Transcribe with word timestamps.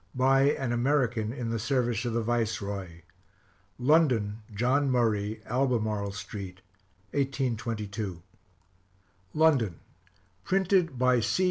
BY 0.15 0.53
AN 0.53 0.71
AMERICAN 0.71 1.31
IN 1.31 1.51
THE 1.51 1.59
SERVICE 1.59 2.05
OF 2.05 2.13
THE 2.13 2.23
VICEROY. 2.23 3.03
LONDON: 3.77 4.41
JOHN 4.51 4.89
MURRAY, 4.89 5.43
ALBEMARLE 5.45 6.13
STREET. 6.13 6.61
1822. 7.11 8.23
London: 9.35 9.75
Printed 10.43 10.97
by 10.97 11.19
C. 11.19 11.39